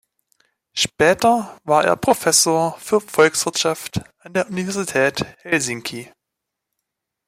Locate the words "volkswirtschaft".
2.99-4.01